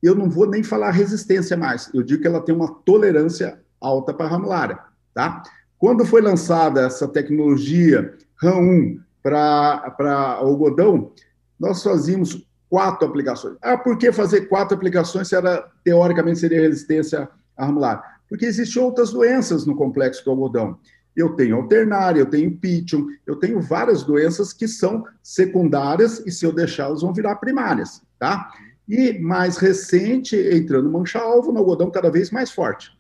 eu 0.02 0.17
não 0.17 0.29
vou 0.29 0.49
nem 0.49 0.64
falar 0.64 0.91
resistência 0.91 1.57
mais, 1.57 1.88
eu 1.95 2.02
digo 2.02 2.23
que 2.23 2.29
ela 2.29 2.41
tem 2.41 2.55
uma 2.55 2.75
tolerância 2.85 3.61
alta 3.81 4.12
para 4.12 4.29
ramulária. 4.29 4.79
Tá? 5.14 5.45
Quando 5.79 6.05
foi 6.05 6.21
lançada 6.21 6.83
essa 6.83 7.07
tecnologia 7.07 8.14
RAM1 8.43 9.00
para 9.23 10.37
algodão, 10.38 11.12
nós 11.59 11.83
fazíamos 11.83 12.47
quatro 12.69 13.07
aplicações. 13.07 13.57
Ah, 13.61 13.76
por 13.76 13.99
que 13.99 14.11
fazer 14.11 14.49
quatro 14.49 14.75
aplicações 14.75 15.29
se 15.29 15.37
era, 15.37 15.71
teoricamente 15.85 16.38
seria 16.38 16.61
resistência 16.61 17.29
a 17.57 17.67
ramular? 17.67 18.21
Porque 18.29 18.47
existem 18.47 18.83
outras 18.83 19.12
doenças 19.12 19.67
no 19.67 19.76
complexo 19.76 20.25
do 20.25 20.31
algodão. 20.31 20.79
Eu 21.14 21.37
tenho 21.37 21.57
alternária, 21.57 22.21
eu 22.21 22.26
tenho 22.26 22.57
pitchum, 22.57 23.07
eu 23.26 23.37
tenho 23.37 23.61
várias 23.61 24.02
doenças 24.02 24.52
que 24.52 24.67
são 24.67 25.05
secundárias 25.23 26.23
e 26.25 26.31
se 26.31 26.47
eu 26.47 26.52
deixar 26.52 26.85
elas 26.85 27.02
vão 27.02 27.12
virar 27.12 27.37
primárias, 27.37 28.02
tá? 28.19 28.50
E 28.88 29.19
mais 29.19 29.59
recente, 29.59 30.35
entrando 30.35 30.91
mancha-alvo 30.91 31.52
no 31.52 31.59
algodão 31.59 31.91
cada 31.91 32.11
vez 32.11 32.31
mais 32.31 32.50
forte. 32.50 32.91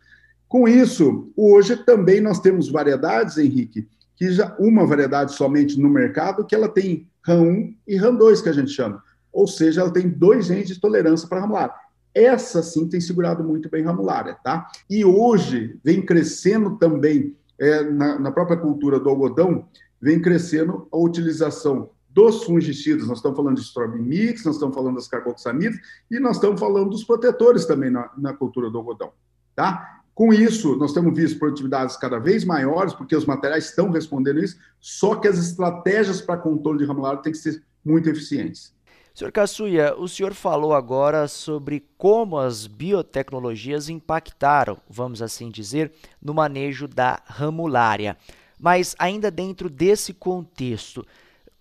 Com 0.46 0.68
isso, 0.68 1.32
hoje 1.34 1.74
também 1.76 2.20
nós 2.20 2.38
temos 2.38 2.70
variedades, 2.70 3.38
Henrique, 3.38 3.88
que 4.22 4.30
já 4.30 4.54
uma 4.56 4.86
variedade 4.86 5.32
somente 5.34 5.80
no 5.80 5.88
mercado, 5.88 6.46
que 6.46 6.54
ela 6.54 6.68
tem 6.68 7.08
RAM1 7.26 7.74
e 7.88 7.96
RAM2, 7.96 8.40
que 8.40 8.48
a 8.48 8.52
gente 8.52 8.70
chama. 8.70 9.02
Ou 9.32 9.48
seja, 9.48 9.80
ela 9.80 9.92
tem 9.92 10.08
dois 10.08 10.46
genes 10.46 10.68
de 10.68 10.80
tolerância 10.80 11.26
para 11.26 11.40
ramulária. 11.40 11.74
Essa 12.14 12.62
sim 12.62 12.88
tem 12.88 13.00
segurado 13.00 13.42
muito 13.42 13.68
bem 13.68 13.82
ramulária, 13.82 14.36
tá? 14.44 14.68
E 14.88 15.04
hoje 15.04 15.76
vem 15.82 16.00
crescendo 16.00 16.76
também, 16.76 17.34
é, 17.58 17.82
na, 17.82 18.16
na 18.20 18.30
própria 18.30 18.56
cultura 18.56 19.00
do 19.00 19.08
algodão, 19.08 19.66
vem 20.00 20.22
crescendo 20.22 20.86
a 20.92 20.98
utilização 20.98 21.90
dos 22.08 22.44
fungicidas, 22.44 23.08
nós 23.08 23.18
estamos 23.18 23.36
falando 23.36 23.56
de 23.56 23.62
strobimix, 23.62 24.44
nós 24.44 24.54
estamos 24.54 24.72
falando 24.72 24.94
das 24.94 25.08
carboxamidas 25.08 25.80
e 26.08 26.20
nós 26.20 26.36
estamos 26.36 26.60
falando 26.60 26.90
dos 26.90 27.02
protetores 27.02 27.66
também 27.66 27.90
na, 27.90 28.08
na 28.16 28.32
cultura 28.34 28.70
do 28.70 28.78
algodão, 28.78 29.10
tá? 29.56 30.01
Com 30.14 30.32
isso, 30.32 30.76
nós 30.76 30.92
temos 30.92 31.14
visto 31.14 31.38
produtividades 31.38 31.96
cada 31.96 32.18
vez 32.18 32.44
maiores, 32.44 32.92
porque 32.92 33.16
os 33.16 33.24
materiais 33.24 33.66
estão 33.66 33.90
respondendo 33.90 34.42
isso, 34.42 34.58
só 34.78 35.14
que 35.14 35.26
as 35.26 35.38
estratégias 35.38 36.20
para 36.20 36.36
controle 36.36 36.78
de 36.78 36.84
ramulário 36.84 37.22
têm 37.22 37.32
que 37.32 37.38
ser 37.38 37.62
muito 37.84 38.08
eficientes. 38.10 38.74
Senhor 39.14 39.30
Kassuya, 39.30 39.94
o 39.96 40.08
senhor 40.08 40.32
falou 40.32 40.74
agora 40.74 41.28
sobre 41.28 41.86
como 41.98 42.38
as 42.38 42.66
biotecnologias 42.66 43.88
impactaram, 43.88 44.78
vamos 44.88 45.20
assim 45.20 45.50
dizer, 45.50 45.92
no 46.20 46.32
manejo 46.32 46.88
da 46.88 47.20
ramulária. 47.26 48.16
Mas 48.58 48.94
ainda 48.98 49.30
dentro 49.30 49.68
desse 49.68 50.14
contexto, 50.14 51.04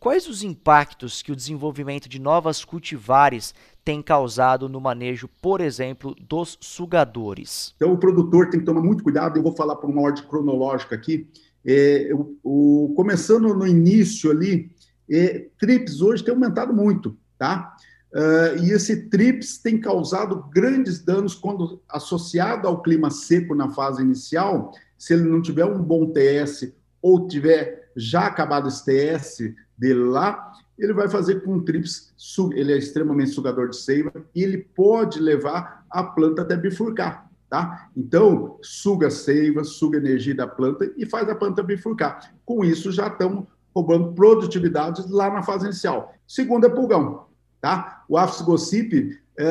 Quais 0.01 0.27
os 0.27 0.41
impactos 0.41 1.21
que 1.21 1.31
o 1.31 1.35
desenvolvimento 1.35 2.09
de 2.09 2.17
novas 2.17 2.65
cultivares 2.65 3.53
tem 3.83 4.01
causado 4.01 4.69
no 4.69 4.79
manejo, 4.79 5.29
por 5.41 5.61
exemplo, 5.61 6.15
dos 6.21 6.57
sugadores? 6.61 7.73
Então, 7.75 7.93
o 7.93 7.97
produtor 7.97 8.49
tem 8.49 8.59
que 8.59 8.65
tomar 8.65 8.81
muito 8.81 9.03
cuidado, 9.03 9.37
eu 9.37 9.43
vou 9.43 9.55
falar 9.55 9.75
por 9.75 9.89
uma 9.89 10.01
ordem 10.01 10.23
cronológica 10.23 10.95
aqui. 10.95 11.27
É, 11.65 12.09
o, 12.13 12.37
o, 12.43 12.93
começando 12.95 13.53
no 13.53 13.67
início 13.67 14.31
ali, 14.31 14.71
é, 15.09 15.47
TRIPS 15.59 16.01
hoje 16.01 16.23
tem 16.23 16.33
aumentado 16.33 16.73
muito, 16.73 17.17
tá? 17.37 17.75
Uh, 18.13 18.61
e 18.61 18.71
esse 18.71 19.09
TRIPS 19.09 19.59
tem 19.59 19.79
causado 19.79 20.43
grandes 20.53 20.99
danos 20.99 21.33
quando 21.33 21.81
associado 21.87 22.67
ao 22.67 22.81
clima 22.81 23.09
seco 23.09 23.55
na 23.55 23.69
fase 23.69 24.01
inicial, 24.01 24.73
se 24.97 25.13
ele 25.13 25.23
não 25.23 25.41
tiver 25.41 25.63
um 25.63 25.81
bom 25.81 26.11
TS 26.11 26.73
ou 27.01 27.25
tiver 27.25 27.89
já 27.95 28.27
acabado 28.27 28.67
esse 28.67 28.83
TS, 28.83 29.53
dele 29.77 30.03
lá, 30.03 30.51
ele 30.81 30.93
vai 30.93 31.07
fazer 31.07 31.43
com 31.43 31.53
um 31.53 31.63
trips, 31.63 32.11
ele 32.53 32.73
é 32.73 32.77
extremamente 32.77 33.29
sugador 33.29 33.69
de 33.69 33.77
seiva 33.77 34.11
e 34.33 34.43
ele 34.43 34.57
pode 34.57 35.19
levar 35.19 35.85
a 35.87 36.03
planta 36.03 36.41
até 36.41 36.57
bifurcar, 36.57 37.29
tá? 37.47 37.89
Então, 37.95 38.57
suga 38.63 39.11
seiva, 39.11 39.63
suga 39.63 39.99
energia 39.99 40.33
da 40.33 40.47
planta 40.47 40.91
e 40.97 41.05
faz 41.05 41.29
a 41.29 41.35
planta 41.35 41.61
bifurcar. 41.61 42.33
Com 42.43 42.65
isso, 42.65 42.91
já 42.91 43.07
estamos 43.07 43.45
roubando 43.75 44.13
produtividade 44.13 45.03
lá 45.07 45.29
na 45.31 45.43
fase 45.43 45.65
inicial. 45.65 46.15
Segundo 46.27 46.65
é 46.65 46.69
pulgão, 46.69 47.27
tá? 47.61 48.03
O 48.09 48.17
Apis 48.17 48.41
gossip 48.41 49.20
é, 49.37 49.45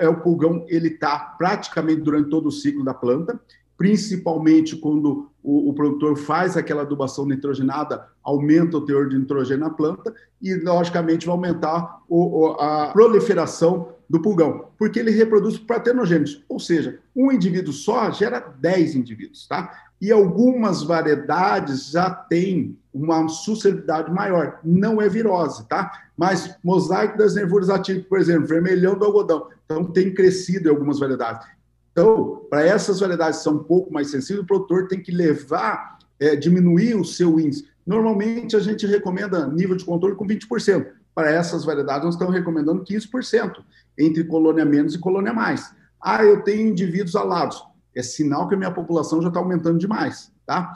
é, 0.00 0.04
é 0.04 0.08
o 0.08 0.20
pulgão, 0.20 0.64
ele 0.68 0.88
está 0.88 1.18
praticamente 1.18 2.00
durante 2.00 2.28
todo 2.28 2.48
o 2.48 2.52
ciclo 2.52 2.84
da 2.84 2.94
planta, 2.94 3.40
principalmente 3.76 4.76
quando 4.76 5.30
o, 5.42 5.70
o, 5.70 5.72
produtor 5.72 6.16
faz 6.16 6.56
aquela 6.56 6.82
adubação 6.82 7.24
nitrogenada, 7.24 8.06
aumenta 8.22 8.76
o 8.76 8.84
teor 8.84 9.08
de 9.08 9.18
nitrogênio 9.18 9.64
na 9.64 9.70
planta 9.70 10.14
e, 10.42 10.54
logicamente, 10.56 11.26
vai 11.26 11.34
aumentar 11.34 12.02
o, 12.08 12.40
o, 12.40 12.46
a 12.60 12.88
proliferação 12.92 13.94
do 14.10 14.20
pulgão, 14.20 14.70
porque 14.76 14.98
ele 14.98 15.12
reproduz 15.12 15.56
patenogênios, 15.56 16.44
ou 16.48 16.58
seja, 16.58 16.98
um 17.14 17.30
indivíduo 17.30 17.72
só 17.72 18.10
gera 18.10 18.40
10 18.40 18.96
indivíduos, 18.96 19.46
tá? 19.46 19.72
E 20.00 20.10
algumas 20.10 20.82
variedades 20.82 21.92
já 21.92 22.10
têm 22.10 22.76
uma 22.92 23.28
suscetibilidade 23.28 24.12
maior, 24.12 24.58
não 24.64 25.00
é 25.00 25.08
virose, 25.08 25.64
tá? 25.68 25.92
Mas 26.16 26.56
mosaico 26.64 27.16
das 27.16 27.36
nervuras 27.36 27.70
atípicas, 27.70 28.08
por 28.08 28.18
exemplo, 28.18 28.48
vermelhão 28.48 28.98
do 28.98 29.04
algodão, 29.04 29.46
então 29.64 29.84
tem 29.84 30.12
crescido 30.12 30.66
em 30.66 30.72
algumas 30.72 30.98
variedades. 30.98 31.46
Então, 31.92 32.44
para 32.50 32.66
essas 32.66 32.98
variedades 32.98 33.38
que 33.38 33.44
são 33.44 33.54
um 33.54 33.62
pouco 33.62 33.92
mais 33.92 34.10
sensíveis, 34.10 34.42
o 34.42 34.46
produtor 34.46 34.88
tem 34.88 35.00
que 35.00 35.12
levar, 35.12 35.98
é, 36.18 36.34
diminuir 36.34 36.96
o 36.96 37.04
seu 37.04 37.38
índice. 37.38 37.68
Normalmente, 37.86 38.56
a 38.56 38.60
gente 38.60 38.88
recomenda 38.88 39.46
nível 39.46 39.76
de 39.76 39.84
controle 39.84 40.16
com 40.16 40.26
20%. 40.26 40.86
Para 41.14 41.30
essas 41.30 41.64
variedades, 41.64 42.04
nós 42.04 42.14
estamos 42.14 42.34
recomendando 42.34 42.84
15%, 42.84 43.62
entre 43.98 44.24
colônia 44.24 44.64
menos 44.64 44.94
e 44.94 44.98
colônia 44.98 45.32
mais. 45.32 45.74
Ah, 46.00 46.24
eu 46.24 46.42
tenho 46.42 46.68
indivíduos 46.68 47.16
alados. 47.16 47.62
É 47.94 48.02
sinal 48.02 48.48
que 48.48 48.54
a 48.54 48.58
minha 48.58 48.70
população 48.70 49.20
já 49.20 49.28
está 49.28 49.40
aumentando 49.40 49.78
demais, 49.78 50.32
tá? 50.46 50.72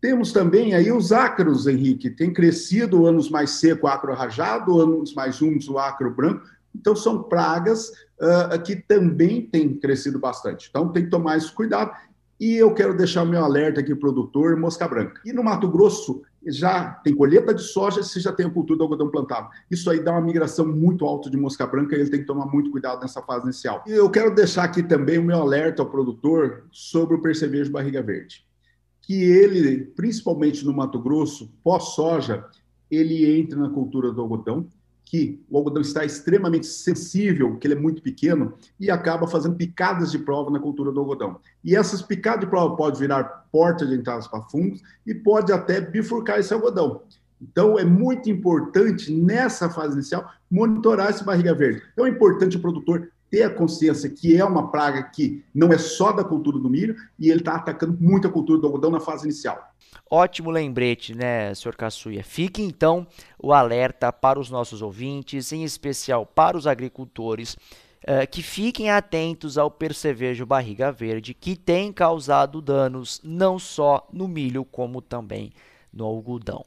Temos 0.00 0.32
também 0.32 0.74
aí 0.74 0.90
os 0.90 1.12
ácaros, 1.12 1.66
Henrique. 1.66 2.10
Tem 2.10 2.32
crescido 2.32 3.06
anos 3.06 3.28
mais 3.28 3.50
seco, 3.50 3.86
acro 3.86 4.14
rajado, 4.14 4.80
anos 4.80 5.14
mais 5.14 5.42
úmidos, 5.42 5.68
o 5.68 5.78
acro 5.78 6.10
branco. 6.10 6.42
Então, 6.74 6.96
são 6.96 7.22
pragas 7.22 7.88
uh, 8.18 8.60
que 8.64 8.76
também 8.76 9.42
têm 9.42 9.74
crescido 9.74 10.18
bastante. 10.18 10.68
Então, 10.70 10.88
tem 10.88 11.04
que 11.04 11.10
tomar 11.10 11.36
esse 11.36 11.52
cuidado. 11.52 11.92
E 12.40 12.56
eu 12.56 12.72
quero 12.72 12.96
deixar 12.96 13.22
o 13.22 13.26
meu 13.26 13.44
alerta 13.44 13.80
aqui, 13.80 13.94
produtor, 13.94 14.56
mosca 14.56 14.88
branca. 14.88 15.20
E 15.24 15.32
no 15.32 15.44
Mato 15.44 15.68
Grosso, 15.68 16.22
já 16.46 16.92
tem 17.04 17.14
colheita 17.14 17.52
de 17.52 17.62
soja, 17.62 18.02
se 18.02 18.20
já 18.20 18.32
tem 18.32 18.46
a 18.46 18.50
cultura 18.50 18.78
do 18.78 18.84
algodão 18.84 19.10
plantado. 19.10 19.48
Isso 19.70 19.90
aí 19.90 20.02
dá 20.02 20.12
uma 20.12 20.20
migração 20.20 20.66
muito 20.66 21.04
alta 21.04 21.30
de 21.30 21.36
mosca 21.36 21.66
branca 21.66 21.96
e 21.96 22.00
ele 22.00 22.10
tem 22.10 22.20
que 22.20 22.26
tomar 22.26 22.46
muito 22.46 22.70
cuidado 22.70 23.00
nessa 23.00 23.20
fase 23.22 23.44
inicial. 23.44 23.84
E 23.86 23.92
eu 23.92 24.10
quero 24.10 24.34
deixar 24.34 24.64
aqui 24.64 24.82
também 24.82 25.18
o 25.18 25.24
meu 25.24 25.40
alerta 25.40 25.82
ao 25.82 25.90
produtor 25.90 26.64
sobre 26.70 27.16
o 27.16 27.20
percevejo 27.20 27.70
barriga 27.70 28.02
verde. 28.02 28.44
Que 29.02 29.22
ele, 29.22 29.84
principalmente 29.96 30.64
no 30.64 30.72
Mato 30.72 30.98
Grosso, 30.98 31.52
pós-soja, 31.62 32.44
ele 32.90 33.38
entra 33.38 33.58
na 33.58 33.70
cultura 33.70 34.12
do 34.12 34.20
algodão, 34.20 34.66
que 35.04 35.40
o 35.50 35.56
algodão 35.56 35.82
está 35.82 36.04
extremamente 36.04 36.66
sensível, 36.66 37.56
que 37.56 37.66
ele 37.66 37.74
é 37.74 37.78
muito 37.78 38.00
pequeno, 38.00 38.54
e 38.78 38.90
acaba 38.90 39.26
fazendo 39.26 39.56
picadas 39.56 40.12
de 40.12 40.18
prova 40.18 40.50
na 40.50 40.60
cultura 40.60 40.92
do 40.92 41.00
algodão. 41.00 41.40
E 41.64 41.74
essas 41.74 42.00
picadas 42.00 42.40
de 42.40 42.46
prova 42.46 42.76
podem 42.76 43.00
virar 43.00 43.24
porta 43.50 43.84
de 43.86 43.94
entrada 43.94 44.28
para 44.28 44.42
fungos 44.42 44.80
e 45.06 45.14
pode 45.14 45.52
até 45.52 45.80
bifurcar 45.80 46.38
esse 46.38 46.54
algodão. 46.54 47.02
Então, 47.42 47.78
é 47.78 47.84
muito 47.84 48.28
importante, 48.28 49.12
nessa 49.12 49.70
fase 49.70 49.94
inicial, 49.94 50.30
monitorar 50.50 51.10
esse 51.10 51.24
barriga 51.24 51.54
verde. 51.54 51.82
Então, 51.92 52.06
é 52.06 52.10
importante 52.10 52.56
o 52.56 52.60
produtor 52.60 53.10
ter 53.30 53.44
a 53.44 53.50
consciência 53.50 54.10
que 54.10 54.36
é 54.36 54.44
uma 54.44 54.70
praga 54.70 55.04
que 55.04 55.42
não 55.54 55.72
é 55.72 55.78
só 55.78 56.12
da 56.12 56.24
cultura 56.24 56.58
do 56.58 56.68
milho 56.68 56.96
e 57.18 57.30
ele 57.30 57.40
está 57.40 57.54
atacando 57.54 57.96
muito 58.00 58.26
a 58.26 58.30
cultura 58.30 58.60
do 58.60 58.66
algodão 58.66 58.90
na 58.90 59.00
fase 59.00 59.24
inicial. 59.24 59.69
Ótimo 60.10 60.50
lembrete, 60.50 61.14
né, 61.14 61.54
senhor 61.54 61.76
Caçuia? 61.76 62.24
Fique 62.24 62.62
então 62.62 63.06
o 63.38 63.52
alerta 63.52 64.12
para 64.12 64.40
os 64.40 64.50
nossos 64.50 64.82
ouvintes, 64.82 65.52
em 65.52 65.62
especial 65.62 66.26
para 66.26 66.56
os 66.56 66.66
agricultores, 66.66 67.54
uh, 67.54 68.26
que 68.30 68.42
fiquem 68.42 68.90
atentos 68.90 69.56
ao 69.56 69.70
percevejo 69.70 70.44
barriga 70.44 70.90
verde, 70.90 71.32
que 71.32 71.54
tem 71.54 71.92
causado 71.92 72.60
danos 72.60 73.20
não 73.22 73.58
só 73.58 74.08
no 74.12 74.26
milho, 74.26 74.64
como 74.64 75.00
também 75.00 75.52
no 75.92 76.04
algodão. 76.04 76.64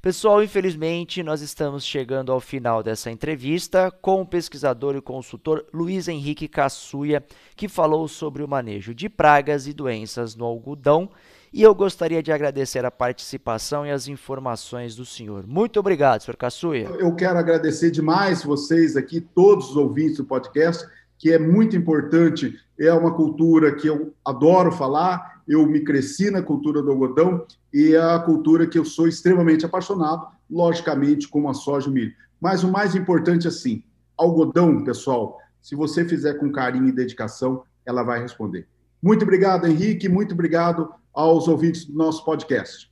Pessoal, 0.00 0.42
infelizmente, 0.44 1.24
nós 1.24 1.40
estamos 1.40 1.84
chegando 1.84 2.30
ao 2.30 2.38
final 2.38 2.84
dessa 2.84 3.10
entrevista 3.10 3.90
com 3.90 4.20
o 4.20 4.26
pesquisador 4.26 4.94
e 4.94 5.00
consultor 5.00 5.66
Luiz 5.74 6.06
Henrique 6.06 6.46
Cassuia, 6.46 7.24
que 7.56 7.66
falou 7.66 8.06
sobre 8.06 8.44
o 8.44 8.48
manejo 8.48 8.94
de 8.94 9.08
pragas 9.08 9.66
e 9.66 9.72
doenças 9.72 10.36
no 10.36 10.44
algodão. 10.44 11.10
E 11.52 11.62
eu 11.62 11.74
gostaria 11.74 12.22
de 12.22 12.30
agradecer 12.30 12.84
a 12.84 12.90
participação 12.90 13.86
e 13.86 13.90
as 13.90 14.06
informações 14.06 14.94
do 14.94 15.06
senhor. 15.06 15.46
Muito 15.46 15.80
obrigado, 15.80 16.22
senhor 16.22 16.36
Cassuia. 16.36 16.90
Eu 16.98 17.14
quero 17.14 17.38
agradecer 17.38 17.90
demais 17.90 18.42
vocês 18.42 18.96
aqui, 18.96 19.20
todos 19.20 19.70
os 19.70 19.76
ouvintes 19.76 20.18
do 20.18 20.24
podcast, 20.24 20.86
que 21.16 21.32
é 21.32 21.38
muito 21.38 21.74
importante, 21.74 22.54
é 22.78 22.92
uma 22.92 23.14
cultura 23.14 23.74
que 23.74 23.88
eu 23.88 24.14
adoro 24.24 24.70
falar, 24.70 25.42
eu 25.48 25.66
me 25.66 25.80
cresci 25.80 26.30
na 26.30 26.42
cultura 26.42 26.82
do 26.82 26.90
algodão 26.90 27.46
e 27.72 27.94
é 27.94 28.00
a 28.00 28.18
cultura 28.18 28.66
que 28.66 28.78
eu 28.78 28.84
sou 28.84 29.08
extremamente 29.08 29.64
apaixonado, 29.64 30.28
logicamente, 30.50 31.26
como 31.26 31.48
a 31.48 31.54
soja 31.54 31.88
e 31.88 31.90
o 31.90 31.94
milho. 31.94 32.12
Mas 32.38 32.62
o 32.62 32.70
mais 32.70 32.94
importante, 32.94 33.48
assim, 33.48 33.82
algodão, 34.16 34.84
pessoal, 34.84 35.38
se 35.62 35.74
você 35.74 36.04
fizer 36.04 36.34
com 36.34 36.52
carinho 36.52 36.88
e 36.88 36.92
dedicação, 36.92 37.62
ela 37.86 38.02
vai 38.02 38.20
responder. 38.20 38.68
Muito 39.02 39.22
obrigado, 39.22 39.66
Henrique, 39.66 40.08
muito 40.08 40.34
obrigado 40.34 40.92
aos 41.18 41.48
ouvintes 41.48 41.84
do 41.84 41.94
nosso 41.94 42.24
podcast. 42.24 42.88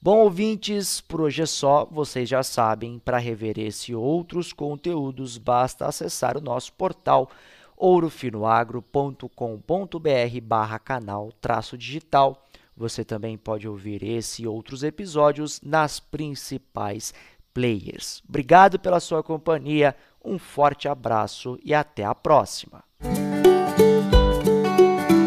Bom, 0.00 0.20
ouvintes, 0.20 1.02
por 1.02 1.20
hoje 1.20 1.42
é 1.42 1.46
só. 1.46 1.84
Vocês 1.84 2.26
já 2.26 2.42
sabem, 2.42 2.98
para 2.98 3.18
rever 3.18 3.58
esse 3.58 3.92
e 3.92 3.94
outros 3.94 4.50
conteúdos, 4.50 5.36
basta 5.36 5.84
acessar 5.84 6.38
o 6.38 6.40
nosso 6.40 6.72
portal 6.72 7.30
ourofinoagro.com.br 7.76 10.40
barra 10.42 10.78
canal 10.78 11.30
traço 11.38 11.76
digital. 11.76 12.42
Você 12.74 13.04
também 13.04 13.36
pode 13.36 13.68
ouvir 13.68 14.02
esse 14.02 14.44
e 14.44 14.46
outros 14.46 14.82
episódios 14.82 15.60
nas 15.60 16.00
principais 16.00 17.12
players. 17.52 18.22
Obrigado 18.26 18.78
pela 18.78 19.00
sua 19.00 19.22
companhia, 19.22 19.94
um 20.24 20.38
forte 20.38 20.88
abraço 20.88 21.58
e 21.62 21.74
até 21.74 22.04
a 22.04 22.14
próxima. 22.14 22.85